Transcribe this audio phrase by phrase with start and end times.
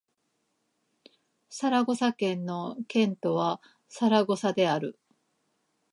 [1.51, 4.97] サラゴサ県の県都はサラゴサである